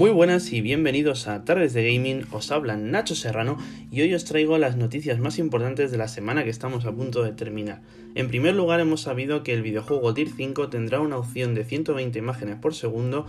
[0.00, 3.58] Muy buenas y bienvenidos a Tardes de Gaming, os habla Nacho Serrano
[3.90, 7.22] y hoy os traigo las noticias más importantes de la semana que estamos a punto
[7.22, 7.82] de terminar.
[8.14, 12.18] En primer lugar hemos sabido que el videojuego Tier 5 tendrá una opción de 120
[12.18, 13.26] imágenes por segundo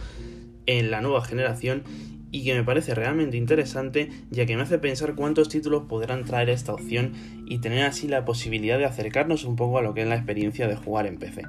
[0.66, 1.84] en la nueva generación
[2.32, 6.50] y que me parece realmente interesante ya que me hace pensar cuántos títulos podrán traer
[6.50, 7.12] esta opción
[7.48, 10.70] y tener así la posibilidad de acercarnos un poco a lo que es la experiencia
[10.70, 11.42] de jugar en PC.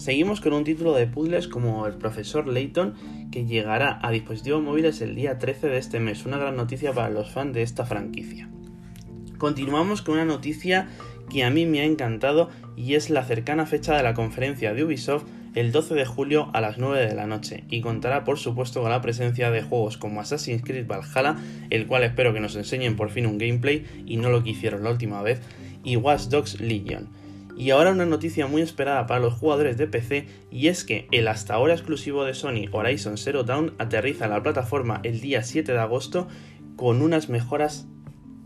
[0.00, 2.94] Seguimos con un título de puzzles como El Profesor Layton,
[3.30, 7.10] que llegará a dispositivos móviles el día 13 de este mes, una gran noticia para
[7.10, 8.48] los fans de esta franquicia.
[9.36, 10.88] Continuamos con una noticia
[11.28, 14.84] que a mí me ha encantado y es la cercana fecha de la conferencia de
[14.84, 18.80] Ubisoft el 12 de julio a las 9 de la noche y contará por supuesto
[18.80, 21.36] con la presencia de juegos como Assassin's Creed Valhalla,
[21.68, 24.82] el cual espero que nos enseñen por fin un gameplay y no lo que hicieron
[24.82, 25.42] la última vez,
[25.84, 27.19] y Watch Dogs Legion.
[27.60, 31.28] Y ahora una noticia muy esperada para los jugadores de PC y es que el
[31.28, 35.70] hasta ahora exclusivo de Sony Horizon Zero Dawn aterriza en la plataforma el día 7
[35.70, 36.26] de agosto
[36.76, 37.86] con unas mejoras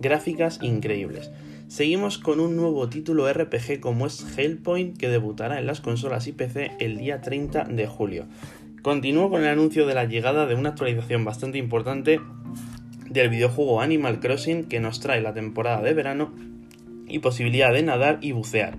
[0.00, 1.30] gráficas increíbles.
[1.68, 6.32] Seguimos con un nuevo título RPG como es Hellpoint que debutará en las consolas y
[6.32, 8.26] PC el día 30 de julio.
[8.82, 12.20] Continúo con el anuncio de la llegada de una actualización bastante importante
[13.08, 16.34] del videojuego Animal Crossing que nos trae la temporada de verano
[17.06, 18.76] y posibilidad de nadar y bucear.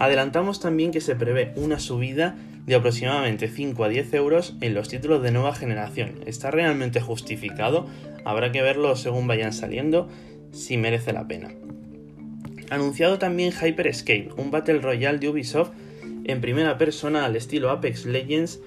[0.00, 2.34] Adelantamos también que se prevé una subida
[2.64, 6.20] de aproximadamente 5 a 10 euros en los títulos de nueva generación.
[6.24, 7.86] ¿Está realmente justificado?
[8.24, 10.08] Habrá que verlo según vayan saliendo
[10.52, 11.50] si merece la pena.
[12.70, 15.72] Anunciado también Hyper Escape, un Battle Royale de Ubisoft
[16.24, 18.58] en primera persona al estilo Apex Legends,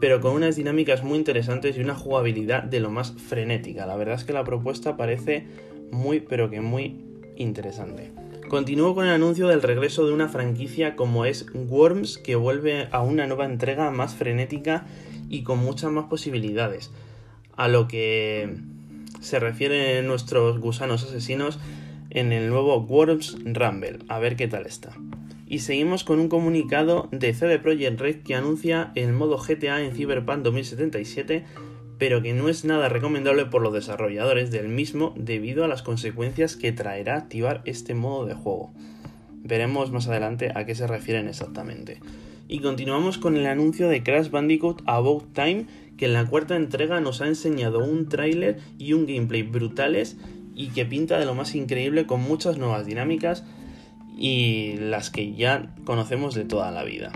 [0.00, 3.86] pero con unas dinámicas muy interesantes y una jugabilidad de lo más frenética.
[3.86, 5.48] La verdad es que la propuesta parece
[5.90, 7.04] muy pero que muy
[7.36, 8.12] interesante.
[8.48, 13.02] Continúo con el anuncio del regreso de una franquicia como es Worms, que vuelve a
[13.02, 14.86] una nueva entrega más frenética
[15.28, 16.92] y con muchas más posibilidades.
[17.56, 18.56] A lo que
[19.20, 21.58] se refieren nuestros gusanos asesinos
[22.10, 23.98] en el nuevo Worms Rumble.
[24.06, 24.92] A ver qué tal está.
[25.48, 29.92] Y seguimos con un comunicado de CD Projekt Red que anuncia el modo GTA en
[29.92, 31.44] Cyberpunk 2077
[31.98, 36.56] pero que no es nada recomendable por los desarrolladores del mismo debido a las consecuencias
[36.56, 38.72] que traerá activar este modo de juego.
[39.42, 42.00] Veremos más adelante a qué se refieren exactamente.
[42.48, 47.00] Y continuamos con el anuncio de Crash Bandicoot About Time, que en la cuarta entrega
[47.00, 50.16] nos ha enseñado un tráiler y un gameplay brutales
[50.54, 53.44] y que pinta de lo más increíble con muchas nuevas dinámicas
[54.16, 57.12] y las que ya conocemos de toda la vida.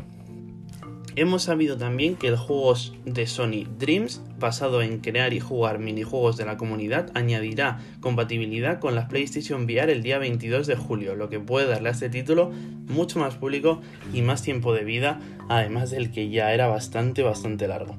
[1.17, 6.37] Hemos sabido también que el juego de Sony Dreams, basado en crear y jugar minijuegos
[6.37, 11.29] de la comunidad, añadirá compatibilidad con las PlayStation VR el día 22 de julio, lo
[11.29, 12.53] que puede darle a este título
[12.87, 13.81] mucho más público
[14.15, 17.97] y más tiempo de vida, además del que ya era bastante, bastante largo.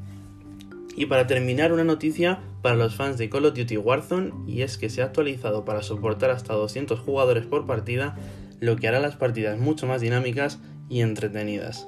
[0.96, 4.78] Y para terminar, una noticia para los fans de Call of Duty Warzone, y es
[4.78, 8.16] que se ha actualizado para soportar hasta 200 jugadores por partida,
[8.62, 11.88] lo que hará las partidas mucho más dinámicas y entretenidas.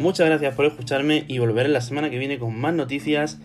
[0.00, 3.38] Muchas gracias por escucharme y volveré la semana que viene con más noticias